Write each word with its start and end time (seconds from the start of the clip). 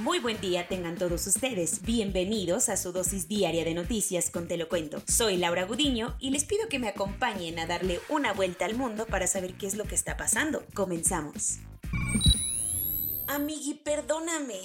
Muy 0.00 0.18
buen 0.18 0.40
día 0.40 0.66
tengan 0.66 0.96
todos 0.96 1.26
ustedes. 1.26 1.82
Bienvenidos 1.82 2.70
a 2.70 2.78
su 2.78 2.90
dosis 2.90 3.28
diaria 3.28 3.66
de 3.66 3.74
noticias 3.74 4.30
con 4.30 4.48
Te 4.48 4.56
lo 4.56 4.66
cuento. 4.66 5.02
Soy 5.06 5.36
Laura 5.36 5.66
Gudiño 5.66 6.16
y 6.18 6.30
les 6.30 6.46
pido 6.46 6.70
que 6.70 6.78
me 6.78 6.88
acompañen 6.88 7.58
a 7.58 7.66
darle 7.66 8.00
una 8.08 8.32
vuelta 8.32 8.64
al 8.64 8.76
mundo 8.76 9.04
para 9.04 9.26
saber 9.26 9.58
qué 9.58 9.66
es 9.66 9.74
lo 9.74 9.84
que 9.84 9.94
está 9.94 10.16
pasando. 10.16 10.64
Comenzamos. 10.72 11.58
Amigui, 13.28 13.74
perdóname. 13.74 14.60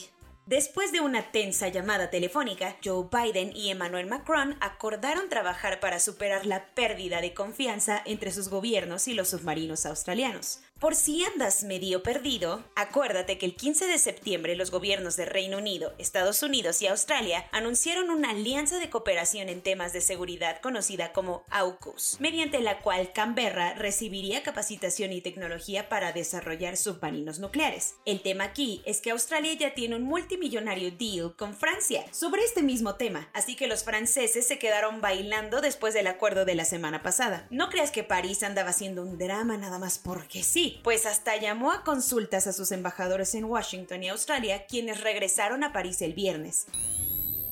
Después 0.45 0.93
de 0.93 1.01
una 1.01 1.33
tensa 1.33 1.67
llamada 1.67 2.09
telefónica, 2.09 2.77
Joe 2.81 3.09
Biden 3.11 3.51
y 3.53 3.71
Emmanuel 3.71 4.07
Macron 4.07 4.55
acordaron 4.61 5.27
trabajar 5.27 5.81
para 5.81 5.99
superar 5.99 6.45
la 6.45 6.65
pérdida 6.75 7.19
de 7.19 7.33
confianza 7.33 8.01
entre 8.05 8.31
sus 8.31 8.47
gobiernos 8.47 9.09
y 9.09 9.13
los 9.13 9.31
submarinos 9.31 9.85
australianos. 9.85 10.61
Por 10.85 10.93
si 10.93 11.23
andas 11.23 11.63
medio 11.63 12.03
perdido, 12.03 12.61
acuérdate 12.75 13.37
que 13.37 13.45
el 13.45 13.55
15 13.55 13.87
de 13.87 13.97
septiembre 13.97 14.57
los 14.57 14.71
gobiernos 14.71 15.15
de 15.15 15.23
Reino 15.23 15.59
Unido, 15.59 15.93
Estados 15.99 16.43
Unidos 16.43 16.81
y 16.81 16.87
Australia 16.87 17.45
anunciaron 17.53 18.09
una 18.09 18.31
alianza 18.31 18.77
de 18.77 18.89
cooperación 18.89 19.47
en 19.47 19.61
temas 19.61 19.93
de 19.93 20.01
seguridad 20.01 20.59
conocida 20.61 21.13
como 21.13 21.45
AUKUS, 21.49 22.17
mediante 22.19 22.59
la 22.59 22.81
cual 22.81 23.13
Canberra 23.13 23.73
recibiría 23.75 24.43
capacitación 24.43 25.13
y 25.13 25.21
tecnología 25.21 25.87
para 25.87 26.11
desarrollar 26.11 26.75
submarinos 26.75 27.39
nucleares. 27.39 27.95
El 28.03 28.21
tema 28.21 28.43
aquí 28.43 28.83
es 28.85 28.99
que 28.99 29.11
Australia 29.11 29.53
ya 29.53 29.73
tiene 29.75 29.95
un 29.95 30.03
multimillonario 30.03 30.91
deal 30.91 31.37
con 31.37 31.55
Francia 31.55 32.05
sobre 32.11 32.43
este 32.43 32.63
mismo 32.63 32.95
tema, 32.95 33.29
así 33.31 33.55
que 33.55 33.67
los 33.67 33.85
franceses 33.85 34.45
se 34.45 34.59
quedaron 34.59 34.99
bailando 34.99 35.61
después 35.61 35.93
del 35.93 36.07
acuerdo 36.07 36.43
de 36.43 36.55
la 36.55 36.65
semana 36.65 37.01
pasada. 37.01 37.47
No 37.49 37.69
creas 37.69 37.91
que 37.91 38.03
París 38.03 38.43
andaba 38.43 38.71
haciendo 38.71 39.03
un 39.03 39.17
drama 39.17 39.55
nada 39.55 39.79
más 39.79 39.99
porque 39.99 40.43
sí 40.43 40.64
pues 40.83 41.05
hasta 41.05 41.37
llamó 41.37 41.71
a 41.71 41.83
consultas 41.83 42.47
a 42.47 42.53
sus 42.53 42.71
embajadores 42.71 43.35
en 43.35 43.45
Washington 43.45 44.03
y 44.03 44.09
Australia, 44.09 44.65
quienes 44.67 45.01
regresaron 45.01 45.63
a 45.63 45.73
París 45.73 46.01
el 46.01 46.13
viernes. 46.13 46.65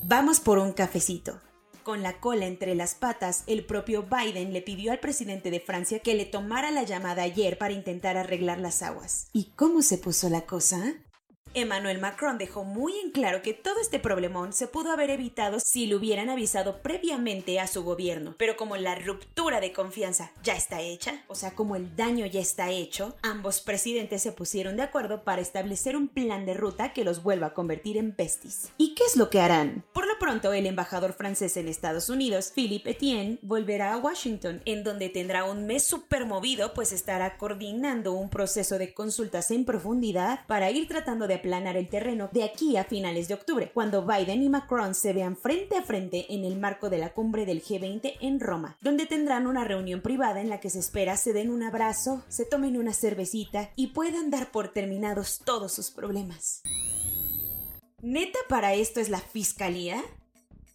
Vamos 0.04 0.40
por 0.40 0.58
un 0.58 0.74
cafecito. 0.74 1.40
Con 1.84 2.02
la 2.02 2.20
cola 2.22 2.46
entre 2.46 2.76
las 2.76 2.96
patas, 2.96 3.44
el 3.46 3.66
propio 3.66 4.04
Biden 4.04 4.54
le 4.54 4.62
pidió 4.62 4.94
al 4.94 5.00
presidente 5.00 5.52
de 5.52 5.60
Francia 5.60 6.00
que 6.00 6.14
le 6.14 6.26
tomara 6.26 6.72
la 6.72 6.84
llamada 6.84 7.24
ayer 7.24 7.58
para 7.58 7.74
intentar 7.74 8.16
arreglar 8.16 8.60
las 8.60 8.82
aguas. 8.82 9.28
¿Y 9.34 9.52
cómo 9.56 9.82
se 9.82 9.98
puso 9.98 10.30
la 10.30 10.42
cosa? 10.42 10.94
Emmanuel 11.56 12.00
Macron 12.00 12.40
dejó 12.40 12.64
muy 12.64 12.98
en 13.00 13.12
claro 13.12 13.44
que 13.44 13.54
todo 13.54 13.80
este 13.80 14.00
problemón 14.00 14.54
se 14.54 14.68
pudo 14.68 14.92
haber 14.92 15.12
evitado 15.12 15.60
si 15.60 15.86
lo 15.86 15.98
hubieran 15.98 16.32
avisado 16.32 16.82
previamente 16.82 17.60
a 17.60 17.68
su 17.68 17.84
gobierno, 17.84 18.34
pero 18.40 18.58
como 18.58 18.76
la 18.76 18.96
ruptura 18.96 19.60
de 19.60 19.72
confianza 19.72 20.32
ya 20.44 20.56
está 20.56 20.82
hecha, 20.82 21.24
o 21.28 21.36
sea, 21.36 21.52
como 21.52 21.76
el 21.76 21.96
daño 21.96 22.26
ya 22.26 22.40
está 22.40 22.72
hecho, 22.72 23.16
ambos 23.22 23.62
presidentes 23.62 24.24
se 24.24 24.32
pusieron 24.32 24.78
de 24.78 24.84
acuerdo 24.84 25.24
para 25.24 25.42
establecer 25.42 25.96
un 25.96 26.08
plan 26.08 26.48
de 26.48 26.56
ruta 26.56 26.92
que 26.92 27.04
los 27.04 27.22
vuelva 27.22 27.48
a 27.48 27.54
convertir 27.54 27.98
en 27.98 28.16
besties. 28.16 28.70
¿Y 28.78 28.96
qué 28.96 29.04
es 29.06 29.16
lo 29.16 29.30
que 29.30 29.40
harán? 29.40 29.84
Por 29.94 30.08
pronto, 30.24 30.54
el 30.54 30.68
embajador 30.68 31.12
francés 31.12 31.58
en 31.58 31.68
Estados 31.68 32.08
Unidos, 32.08 32.54
Philippe 32.56 32.92
Etienne, 32.92 33.40
volverá 33.42 33.92
a 33.92 33.98
Washington, 33.98 34.62
en 34.64 34.86
donde 34.86 35.10
tendrá 35.10 35.44
un 35.44 35.66
mes 35.66 35.84
súper 35.84 36.26
movido, 36.26 36.74
pues 36.74 36.94
estará 36.94 37.38
coordinando 37.38 38.14
un 38.14 38.30
proceso 38.30 38.78
de 38.78 38.94
consultas 38.94 39.52
en 39.52 39.66
profundidad 39.66 40.48
para 40.48 40.72
ir 40.72 40.88
tratando 40.88 41.28
de 41.28 41.40
planar 41.40 41.76
el 41.76 41.90
terreno 41.90 42.30
de 42.32 42.44
aquí 42.44 42.78
a 42.78 42.86
finales 42.86 43.28
de 43.28 43.34
octubre, 43.34 43.70
cuando 43.74 44.06
Biden 44.06 44.42
y 44.44 44.48
Macron 44.48 44.96
se 44.96 45.12
vean 45.12 45.36
frente 45.36 45.76
a 45.76 45.84
frente 45.84 46.34
en 46.34 46.46
el 46.46 46.58
marco 46.58 46.90
de 46.90 47.00
la 47.00 47.12
cumbre 47.12 47.46
del 47.46 47.62
G20 47.62 48.14
en 48.22 48.40
Roma, 48.40 48.78
donde 48.80 49.06
tendrán 49.06 49.46
una 49.46 49.66
reunión 49.66 50.00
privada 50.00 50.40
en 50.40 50.48
la 50.48 50.62
que 50.62 50.70
se 50.70 50.80
espera 50.80 51.18
se 51.18 51.34
den 51.34 51.50
un 51.50 51.64
abrazo, 51.64 52.24
se 52.30 52.46
tomen 52.46 52.78
una 52.78 52.94
cervecita 52.94 53.72
y 53.76 53.88
puedan 53.88 54.30
dar 54.30 54.52
por 54.52 54.70
terminados 54.70 55.42
todos 55.44 55.74
sus 55.74 55.92
problemas. 55.92 56.64
¿Neta 58.06 58.38
para 58.50 58.74
esto 58.74 59.00
es 59.00 59.08
la 59.08 59.22
fiscalía? 59.22 60.04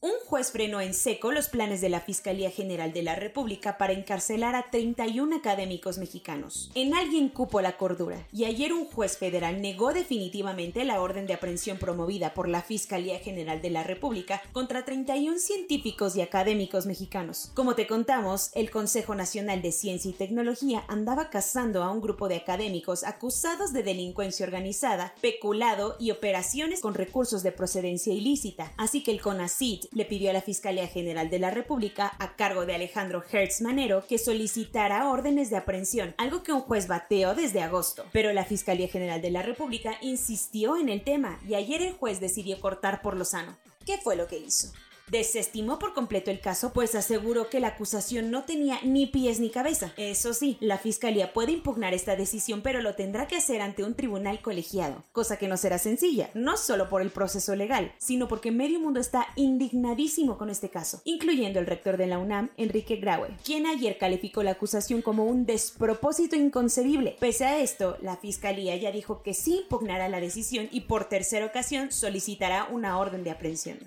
Un 0.01 0.13
juez 0.27 0.53
frenó 0.53 0.81
en 0.81 0.95
seco 0.95 1.33
los 1.33 1.49
planes 1.49 1.81
de 1.81 1.89
la 1.89 2.01
Fiscalía 2.01 2.53
General 2.53 2.93
de 2.93 3.03
la 3.03 3.17
República 3.17 3.79
para 3.79 3.93
encarcelar 3.93 4.55
a 4.55 4.71
31 4.71 5.35
académicos 5.35 5.99
mexicanos. 5.99 6.71
En 6.77 6.95
alguien 6.95 7.29
cupo 7.29 7.61
la 7.61 7.77
cordura, 7.77 8.25
y 8.33 8.45
ayer 8.45 8.73
un 8.73 8.85
juez 8.85 9.19
federal 9.19 9.61
negó 9.61 9.93
definitivamente 9.93 10.85
la 10.85 11.01
orden 11.01 11.27
de 11.27 11.35
aprehensión 11.35 11.79
promovida 11.79 12.33
por 12.33 12.49
la 12.49 12.63
Fiscalía 12.63 13.19
General 13.19 13.61
de 13.61 13.71
la 13.71 13.83
República 13.83 14.41
contra 14.53 14.85
31 14.85 15.41
científicos 15.41 16.15
y 16.15 16.21
académicos 16.21 16.87
mexicanos. 16.87 17.51
Como 17.55 17.75
te 17.75 17.89
contamos, 17.89 18.53
el 18.55 18.71
Consejo 18.71 19.17
Nacional 19.17 19.63
de 19.63 19.73
Ciencia 19.73 20.13
y 20.13 20.15
Tecnología 20.15 20.85
andaba 20.87 21.29
cazando 21.29 21.83
a 21.83 21.91
un 21.91 22.01
grupo 22.01 22.29
de 22.29 22.37
académicos 22.37 23.03
acusados 23.03 23.73
de 23.73 23.83
delincuencia 23.83 24.47
organizada, 24.47 25.13
peculado 25.21 25.97
y 25.99 26.13
operaciones 26.13 26.83
con 26.83 26.95
recursos 26.95 27.43
de 27.43 27.51
procedencia 27.51 28.15
ilícita, 28.15 28.73
así 28.77 29.03
que 29.03 29.11
el 29.11 29.21
CONACIT 29.21 29.88
le 29.93 30.05
pidió 30.05 30.31
a 30.31 30.33
la 30.33 30.43
Fiscalía 30.43 30.87
General 30.87 31.31
de 31.31 31.39
la 31.39 31.51
República, 31.51 32.13
a 32.19 32.37
cargo 32.37 32.67
de 32.67 32.75
Alejandro 32.75 33.23
Hertz 33.31 33.61
Manero, 33.61 34.05
que 34.07 34.19
solicitara 34.19 35.09
órdenes 35.09 35.51
de 35.51 35.57
aprehensión, 35.57 36.15
algo 36.19 36.43
que 36.43 36.53
un 36.53 36.61
juez 36.61 36.87
bateó 36.89 37.35
desde 37.35 37.63
agosto. 37.63 38.05
Pero 38.13 38.33
la 38.33 38.45
Fiscalía 38.45 38.89
General 38.89 39.21
de 39.21 39.31
la 39.31 39.43
República 39.43 39.97
insistió 40.01 40.77
en 40.77 40.89
el 40.89 41.03
tema 41.03 41.39
y 41.49 41.55
ayer 41.55 41.83
el 41.83 41.95
juez 41.95 42.21
decidió 42.21 42.61
cortar 42.61 43.03
por 43.03 43.17
lo 43.17 43.25
sano. 43.25 43.57
¿Qué 43.85 43.99
fue 43.99 44.17
lo 44.17 44.27
que 44.27 44.39
hizo? 44.39 44.73
Desestimó 45.11 45.79
por 45.79 45.95
completo 45.95 46.31
el 46.31 46.41
caso, 46.41 46.73
pues 46.73 46.95
aseguró 46.95 47.49
que 47.49 47.61
la 47.61 47.69
acusación 47.69 48.31
no 48.31 48.45
tenía 48.45 48.79
ni 48.83 49.07
pies 49.07 49.41
ni 49.41 49.51
cabeza. 49.51 49.93
Eso 49.97 50.35
sí, 50.35 50.57
la 50.61 50.79
fiscalía 50.79 51.33
puede 51.33 51.53
impugnar 51.53 51.95
esta 51.95 52.17
decisión, 52.17 52.63
pero 52.63 52.83
lo 52.83 52.95
tendrá 52.95 53.27
que 53.27 53.37
hacer 53.37 53.61
ante 53.61 53.85
un 53.85 53.95
tribunal 53.95 54.41
colegiado, 54.41 55.05
cosa 55.13 55.37
que 55.39 55.49
no 55.49 55.57
será 55.57 55.79
sencilla, 55.79 56.31
no 56.35 56.57
solo 56.57 56.89
por 56.89 57.03
el 57.03 57.11
proceso 57.11 57.55
legal, 57.55 57.93
sino 57.99 58.29
porque 58.29 58.51
medio 58.51 58.81
mundo 58.81 59.01
está 59.01 59.27
indignadísimo 59.37 60.39
con 60.39 60.51
este 60.51 60.69
caso, 60.69 61.01
incluyendo 61.05 61.59
el 61.59 61.67
rector 61.67 61.97
de 61.97 62.07
la 62.07 62.19
UNAM, 62.19 62.51
Enrique 62.57 62.97
Graue, 62.97 63.37
quien 63.45 63.67
ayer 63.67 63.99
calificó 63.99 64.43
la 64.43 64.53
acusación 64.53 65.03
como 65.03 65.25
un 65.25 65.47
despropósito 65.47 66.37
inconcebible. 66.37 67.17
Pese 67.19 67.45
a 67.45 67.61
esto, 67.61 67.97
la 68.03 68.17
fiscalía 68.17 68.77
ya 68.77 68.93
dijo 68.93 69.23
que 69.23 69.35
sí 69.35 69.61
impugnará 69.63 70.09
la 70.09 70.21
decisión 70.21 70.69
y 70.71 70.83
por 70.83 71.09
tercera 71.09 71.47
ocasión 71.47 71.93
solicitará 71.93 72.69
una 72.71 72.99
orden 72.99 73.25
de 73.25 73.31
aprehensión. 73.31 73.79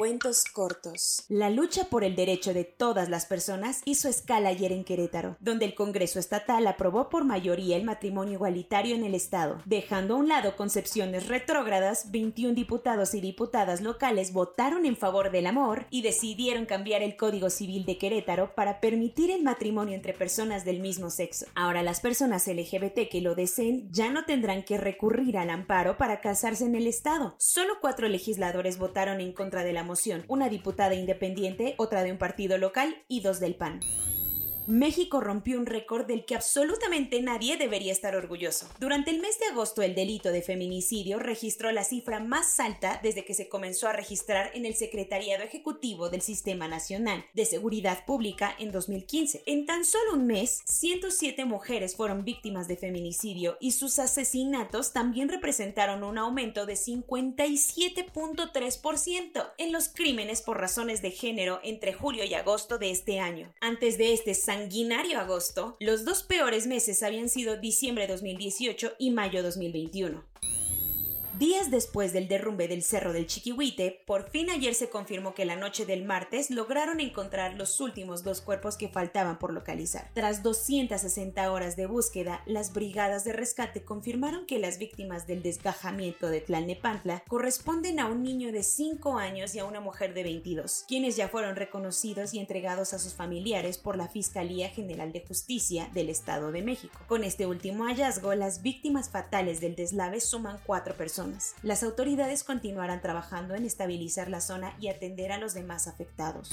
Cuentos 0.00 0.44
cortos. 0.44 1.26
La 1.28 1.50
lucha 1.50 1.90
por 1.90 2.04
el 2.04 2.16
derecho 2.16 2.54
de 2.54 2.64
todas 2.64 3.10
las 3.10 3.26
personas 3.26 3.82
hizo 3.84 4.08
escala 4.08 4.48
ayer 4.48 4.72
en 4.72 4.82
Querétaro, 4.82 5.36
donde 5.40 5.66
el 5.66 5.74
Congreso 5.74 6.18
Estatal 6.18 6.66
aprobó 6.66 7.10
por 7.10 7.26
mayoría 7.26 7.76
el 7.76 7.84
matrimonio 7.84 8.32
igualitario 8.32 8.94
en 8.94 9.04
el 9.04 9.14
Estado. 9.14 9.60
Dejando 9.66 10.14
a 10.14 10.16
un 10.16 10.28
lado 10.28 10.56
concepciones 10.56 11.28
retrógradas, 11.28 12.10
21 12.10 12.54
diputados 12.54 13.12
y 13.12 13.20
diputadas 13.20 13.82
locales 13.82 14.32
votaron 14.32 14.86
en 14.86 14.96
favor 14.96 15.30
del 15.30 15.46
amor 15.46 15.84
y 15.90 16.00
decidieron 16.00 16.64
cambiar 16.64 17.02
el 17.02 17.18
Código 17.18 17.50
Civil 17.50 17.84
de 17.84 17.98
Querétaro 17.98 18.54
para 18.54 18.80
permitir 18.80 19.30
el 19.30 19.42
matrimonio 19.42 19.94
entre 19.94 20.14
personas 20.14 20.64
del 20.64 20.80
mismo 20.80 21.10
sexo. 21.10 21.44
Ahora 21.54 21.82
las 21.82 22.00
personas 22.00 22.46
LGBT 22.46 23.10
que 23.10 23.20
lo 23.20 23.34
deseen 23.34 23.92
ya 23.92 24.10
no 24.10 24.24
tendrán 24.24 24.62
que 24.62 24.78
recurrir 24.78 25.36
al 25.36 25.50
amparo 25.50 25.98
para 25.98 26.22
casarse 26.22 26.64
en 26.64 26.74
el 26.74 26.86
Estado. 26.86 27.34
Solo 27.36 27.74
cuatro 27.82 28.08
legisladores 28.08 28.78
votaron 28.78 29.20
en 29.20 29.34
contra 29.34 29.62
del 29.62 29.76
amor 29.76 29.89
una 30.28 30.48
diputada 30.48 30.94
independiente, 30.94 31.74
otra 31.78 32.02
de 32.02 32.12
un 32.12 32.18
partido 32.18 32.58
local 32.58 32.96
y 33.08 33.20
dos 33.20 33.40
del 33.40 33.54
PAN. 33.54 33.80
México 34.70 35.20
rompió 35.20 35.58
un 35.58 35.66
récord 35.66 36.06
del 36.06 36.24
que 36.24 36.34
absolutamente 36.34 37.20
nadie 37.20 37.56
debería 37.56 37.92
estar 37.92 38.16
orgulloso. 38.16 38.68
Durante 38.78 39.10
el 39.10 39.20
mes 39.20 39.38
de 39.38 39.46
agosto, 39.46 39.82
el 39.82 39.94
delito 39.94 40.32
de 40.32 40.42
feminicidio 40.42 41.18
registró 41.18 41.70
la 41.72 41.84
cifra 41.84 42.20
más 42.20 42.60
alta 42.60 43.00
desde 43.02 43.24
que 43.24 43.34
se 43.34 43.48
comenzó 43.48 43.88
a 43.88 43.92
registrar 43.92 44.50
en 44.54 44.66
el 44.66 44.74
Secretariado 44.74 45.44
Ejecutivo 45.44 46.10
del 46.10 46.22
Sistema 46.22 46.68
Nacional 46.68 47.24
de 47.34 47.44
Seguridad 47.44 48.04
Pública 48.04 48.54
en 48.58 48.72
2015. 48.72 49.42
En 49.46 49.66
tan 49.66 49.84
solo 49.84 50.14
un 50.14 50.26
mes, 50.26 50.62
107 50.64 51.44
mujeres 51.44 51.96
fueron 51.96 52.24
víctimas 52.24 52.68
de 52.68 52.76
feminicidio 52.76 53.56
y 53.60 53.72
sus 53.72 53.98
asesinatos 53.98 54.92
también 54.92 55.28
representaron 55.28 56.04
un 56.04 56.18
aumento 56.18 56.66
de 56.66 56.74
57.3% 56.74 59.52
en 59.58 59.72
los 59.72 59.88
crímenes 59.88 60.42
por 60.42 60.60
razones 60.60 61.02
de 61.02 61.10
género 61.10 61.58
entre 61.62 61.92
julio 61.92 62.24
y 62.24 62.34
agosto 62.34 62.78
de 62.78 62.90
este 62.90 63.20
año. 63.20 63.52
Antes 63.60 63.98
de 63.98 64.12
este 64.12 64.34
sanguinario 64.60 65.18
agosto, 65.18 65.76
los 65.80 66.04
dos 66.04 66.22
peores 66.22 66.66
meses 66.66 67.02
habían 67.02 67.30
sido 67.30 67.56
diciembre 67.56 68.06
2018 68.06 68.92
y 68.98 69.10
mayo 69.10 69.42
2021. 69.42 70.22
Días 71.40 71.70
después 71.70 72.12
del 72.12 72.28
derrumbe 72.28 72.68
del 72.68 72.82
Cerro 72.82 73.14
del 73.14 73.26
Chiquihuite, 73.26 74.02
por 74.04 74.28
fin 74.28 74.50
ayer 74.50 74.74
se 74.74 74.90
confirmó 74.90 75.32
que 75.32 75.46
la 75.46 75.56
noche 75.56 75.86
del 75.86 76.04
martes 76.04 76.50
lograron 76.50 77.00
encontrar 77.00 77.54
los 77.54 77.80
últimos 77.80 78.22
dos 78.22 78.42
cuerpos 78.42 78.76
que 78.76 78.90
faltaban 78.90 79.38
por 79.38 79.54
localizar. 79.54 80.10
Tras 80.12 80.42
260 80.42 81.50
horas 81.50 81.76
de 81.76 81.86
búsqueda, 81.86 82.42
las 82.44 82.74
brigadas 82.74 83.24
de 83.24 83.32
rescate 83.32 83.82
confirmaron 83.82 84.44
que 84.44 84.58
las 84.58 84.76
víctimas 84.76 85.26
del 85.26 85.42
desgajamiento 85.42 86.28
de 86.28 86.42
Tlalnepantla 86.42 87.24
corresponden 87.26 88.00
a 88.00 88.06
un 88.08 88.22
niño 88.22 88.52
de 88.52 88.62
5 88.62 89.16
años 89.16 89.54
y 89.54 89.60
a 89.60 89.64
una 89.64 89.80
mujer 89.80 90.12
de 90.12 90.24
22, 90.24 90.84
quienes 90.88 91.16
ya 91.16 91.30
fueron 91.30 91.56
reconocidos 91.56 92.34
y 92.34 92.38
entregados 92.38 92.92
a 92.92 92.98
sus 92.98 93.14
familiares 93.14 93.78
por 93.78 93.96
la 93.96 94.08
Fiscalía 94.08 94.68
General 94.68 95.10
de 95.10 95.24
Justicia 95.26 95.88
del 95.94 96.10
Estado 96.10 96.52
de 96.52 96.60
México. 96.60 97.00
Con 97.06 97.24
este 97.24 97.46
último 97.46 97.84
hallazgo, 97.84 98.34
las 98.34 98.60
víctimas 98.60 99.08
fatales 99.08 99.62
del 99.62 99.74
deslave 99.74 100.20
suman 100.20 100.58
cuatro 100.66 100.94
personas 100.94 101.29
las 101.62 101.82
autoridades 101.82 102.44
continuarán 102.44 103.00
trabajando 103.00 103.54
en 103.54 103.64
estabilizar 103.64 104.28
la 104.28 104.40
zona 104.40 104.74
y 104.80 104.88
atender 104.88 105.32
a 105.32 105.38
los 105.38 105.54
demás 105.54 105.86
afectados. 105.86 106.50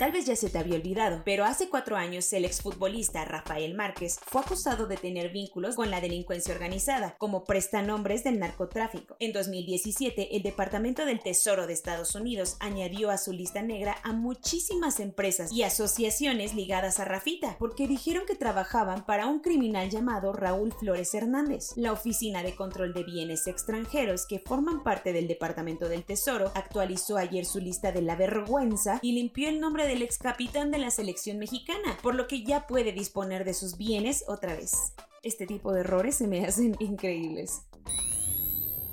Tal 0.00 0.12
vez 0.12 0.24
ya 0.24 0.34
se 0.34 0.48
te 0.48 0.58
había 0.58 0.76
olvidado, 0.76 1.20
pero 1.26 1.44
hace 1.44 1.68
cuatro 1.68 1.94
años 1.94 2.32
el 2.32 2.46
exfutbolista 2.46 3.24
Rafael 3.26 3.74
Márquez 3.74 4.18
fue 4.26 4.40
acusado 4.40 4.86
de 4.86 4.96
tener 4.96 5.30
vínculos 5.30 5.76
con 5.76 5.90
la 5.90 6.00
delincuencia 6.00 6.54
organizada, 6.54 7.16
como 7.18 7.44
prestanombres 7.44 8.24
del 8.24 8.38
narcotráfico. 8.38 9.16
En 9.18 9.32
2017, 9.32 10.36
el 10.36 10.42
Departamento 10.42 11.04
del 11.04 11.20
Tesoro 11.20 11.66
de 11.66 11.74
Estados 11.74 12.14
Unidos 12.14 12.56
añadió 12.60 13.10
a 13.10 13.18
su 13.18 13.32
lista 13.32 13.60
negra 13.60 13.98
a 14.02 14.14
muchísimas 14.14 15.00
empresas 15.00 15.52
y 15.52 15.64
asociaciones 15.64 16.54
ligadas 16.54 16.98
a 16.98 17.04
Rafita, 17.04 17.56
porque 17.58 17.86
dijeron 17.86 18.24
que 18.26 18.34
trabajaban 18.34 19.04
para 19.04 19.26
un 19.26 19.40
criminal 19.40 19.90
llamado 19.90 20.32
Raúl 20.32 20.72
Flores 20.72 21.12
Hernández. 21.14 21.72
La 21.76 21.92
Oficina 21.92 22.42
de 22.42 22.56
Control 22.56 22.94
de 22.94 23.04
Bienes 23.04 23.46
Extranjeros, 23.46 24.26
que 24.26 24.38
forman 24.38 24.82
parte 24.82 25.12
del 25.12 25.28
Departamento 25.28 25.90
del 25.90 26.04
Tesoro, 26.04 26.52
actualizó 26.54 27.18
ayer 27.18 27.44
su 27.44 27.60
lista 27.60 27.92
de 27.92 28.02
la 28.02 28.16
vergüenza 28.16 28.98
y 29.02 29.12
limpió 29.12 29.48
el 29.48 29.59
nombre 29.60 29.86
del 29.86 30.02
ex 30.02 30.18
capitán 30.18 30.70
de 30.70 30.78
la 30.78 30.90
selección 30.90 31.38
mexicana, 31.38 31.96
por 32.02 32.14
lo 32.14 32.26
que 32.26 32.42
ya 32.42 32.66
puede 32.66 32.92
disponer 32.92 33.44
de 33.44 33.54
sus 33.54 33.76
bienes 33.76 34.24
otra 34.26 34.54
vez. 34.54 34.94
Este 35.22 35.46
tipo 35.46 35.72
de 35.72 35.80
errores 35.80 36.16
se 36.16 36.26
me 36.26 36.44
hacen 36.46 36.76
increíbles. 36.80 37.62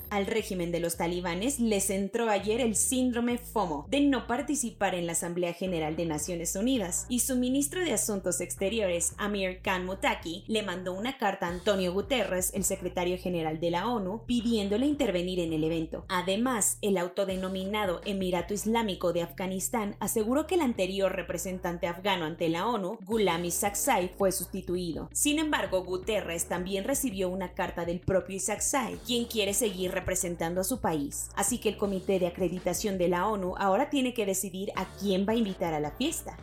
Al 0.10 0.26
régimen 0.26 0.72
de 0.72 0.80
los 0.80 0.96
talibanes 0.96 1.60
les 1.60 1.90
entró 1.90 2.30
ayer 2.30 2.62
el 2.62 2.76
síndrome 2.76 3.38
FOMO 3.38 3.86
de 3.90 4.02
no 4.02 4.26
participar 4.26 4.96
en 4.96 5.06
la 5.06 5.12
Asamblea 5.12 5.54
General 5.54 5.96
de 5.96 6.06
Naciones 6.06 6.56
Unidas 6.56 7.06
y 7.10 7.20
su 7.20 7.36
ministro 7.36 7.82
de 7.82 7.94
Asuntos 7.94 8.40
Exteriores, 8.40 9.14
Amir 9.18 9.62
Khan 9.62 9.86
Mutaki, 9.86 10.46
le 10.48 10.64
mandó 10.64 10.94
una 10.94 11.18
carta 11.18 11.48
a 11.48 11.50
Antonio 11.50 11.92
Guterres, 11.94 12.54
el 12.54 12.64
secretario 12.64 13.18
general 13.18 13.60
de 13.60 13.72
la 13.72 13.90
ONU, 13.90 14.24
pidiéndole 14.26 14.86
intervenir 14.86 15.40
en 15.40 15.52
el 15.52 15.64
evento. 15.64 16.06
Además, 16.08 16.78
el 16.82 16.98
autodenominado 16.98 18.02
Emirato 18.06 18.54
Islámico 18.54 19.12
de 19.12 19.24
Afganistán 19.24 19.96
aseguró 20.00 20.48
que 20.48 20.56
el 20.56 20.62
anterior 20.62 21.14
representante 21.14 21.88
afgano 21.88 22.26
ante 22.26 22.50
la 22.50 22.68
ONU, 22.68 22.98
Ghulam 23.06 23.50
Saksai, 23.50 24.10
fue 24.18 24.32
sustituido. 24.32 25.10
Sin 25.12 25.40
embargo, 25.40 25.84
Guterres 25.84 26.48
también 26.48 26.86
recibió 26.86 27.30
una 27.30 27.54
carta 27.54 27.86
del 27.86 28.00
propio 28.00 28.40
Saksai, 28.40 28.96
quien 29.06 29.26
quiere 29.26 29.54
seguir 29.54 29.92
representando 29.98 30.62
a 30.62 30.64
su 30.64 30.80
país. 30.80 31.30
Así 31.36 31.58
que 31.58 31.70
el 31.70 31.78
Comité 31.78 32.20
de 32.20 32.28
Acreditación 32.28 32.98
de 32.98 33.08
la 33.08 33.28
ONU 33.28 33.56
ahora 33.58 33.90
tiene 33.90 34.14
que 34.14 34.26
decidir 34.26 34.72
a 34.76 34.86
quién 35.00 35.26
va 35.28 35.34
a 35.34 35.36
invitar 35.36 35.74
a 35.74 35.80
la 35.80 35.92
fiesta. 35.92 36.38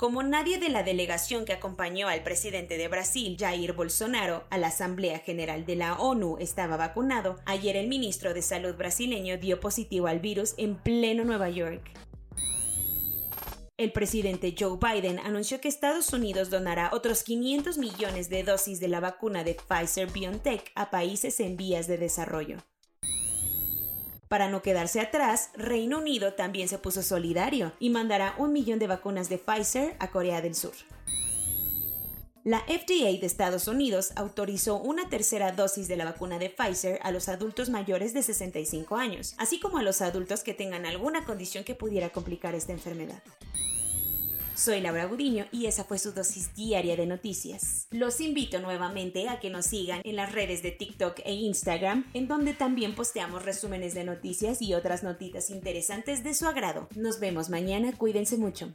Como 0.00 0.23
nadie 0.23 0.56
de 0.56 0.70
la 0.70 0.82
delegación 0.82 1.44
que 1.44 1.52
acompañó 1.52 2.08
al 2.08 2.23
presidente 2.23 2.78
de 2.78 2.88
Brasil, 2.88 3.37
Jair 3.38 3.75
Bolsonaro, 3.75 4.45
a 4.49 4.57
la 4.57 4.69
Asamblea 4.69 5.19
General 5.19 5.66
de 5.66 5.76
la 5.76 5.99
ONU 5.99 6.38
estaba 6.40 6.78
vacunado, 6.78 7.37
ayer 7.45 7.76
el 7.76 7.87
ministro 7.87 8.33
de 8.33 8.40
Salud 8.40 8.75
brasileño 8.76 9.37
dio 9.37 9.61
positivo 9.61 10.07
al 10.07 10.19
virus 10.19 10.54
en 10.57 10.76
pleno 10.76 11.25
Nueva 11.25 11.50
York. 11.50 11.90
El 13.76 13.92
presidente 13.92 14.54
Joe 14.59 14.78
Biden 14.80 15.19
anunció 15.19 15.61
que 15.61 15.69
Estados 15.69 16.14
Unidos 16.14 16.49
donará 16.49 16.88
otros 16.95 17.23
500 17.23 17.76
millones 17.76 18.30
de 18.30 18.42
dosis 18.42 18.80
de 18.80 18.88
la 18.88 19.00
vacuna 19.00 19.45
de 19.45 19.54
Pfizer 19.54 20.11
BioNTech 20.11 20.73
a 20.76 20.90
países 20.90 21.40
en 21.40 21.59
vías 21.59 21.87
de 21.88 21.99
desarrollo. 21.99 22.57
Para 24.30 24.49
no 24.49 24.62
quedarse 24.62 25.00
atrás, 25.00 25.50
Reino 25.54 25.99
Unido 25.99 26.34
también 26.34 26.68
se 26.68 26.78
puso 26.78 27.02
solidario 27.02 27.72
y 27.80 27.90
mandará 27.90 28.37
un 28.38 28.52
millón 28.52 28.78
de 28.78 28.87
vacunas 28.87 29.28
de 29.28 29.38
Pfizer 29.38 29.96
a 29.99 30.12
Corea 30.12 30.40
del 30.40 30.54
Sur. 30.54 30.75
La 32.44 32.60
FDA 32.60 33.18
de 33.18 33.26
Estados 33.26 33.66
Unidos 33.66 34.12
autorizó 34.14 34.76
una 34.76 35.08
tercera 35.08 35.50
dosis 35.50 35.88
de 35.88 35.96
la 35.96 36.04
vacuna 36.04 36.38
de 36.38 36.49
Pfizer 36.49 37.00
a 37.02 37.10
los 37.10 37.28
adultos 37.28 37.70
mayores 37.70 38.14
de 38.14 38.22
65 38.22 38.94
años, 38.94 39.34
así 39.37 39.58
como 39.58 39.78
a 39.78 39.82
los 39.82 40.00
adultos 40.00 40.44
que 40.44 40.54
tengan 40.54 40.87
alguna 40.87 41.25
condición 41.25 41.64
que 41.64 41.75
pudiera 41.75 42.10
complicar 42.10 42.54
esta 42.54 42.70
enfermedad. 42.70 43.20
Soy 44.61 44.83
Laura 44.83 45.07
Gudiño 45.07 45.47
y 45.52 45.64
esa 45.64 45.85
fue 45.85 45.99
su 45.99 46.12
dosis 46.12 46.55
diaria 46.55 46.95
de 46.95 47.07
noticias. 47.07 47.87
Los 47.90 48.21
invito 48.21 48.61
nuevamente 48.61 49.26
a 49.26 49.40
que 49.40 49.49
nos 49.49 49.64
sigan 49.64 50.02
en 50.05 50.17
las 50.17 50.33
redes 50.33 50.62
de 50.62 50.71
TikTok 50.71 51.21
e 51.25 51.33
Instagram, 51.33 52.05
en 52.12 52.29
donde 52.29 52.52
también 52.52 52.95
posteamos 52.95 53.47
resúmenes 53.47 53.95
de 53.95 54.05
noticias 54.05 54.61
y 54.61 54.75
otras 54.75 55.02
notitas 55.02 55.49
interesantes 55.49 56.23
de 56.23 56.35
su 56.35 56.47
agrado. 56.47 56.90
Nos 56.95 57.21
vemos 57.21 57.49
mañana, 57.49 57.97
cuídense 57.97 58.37
mucho. 58.37 58.75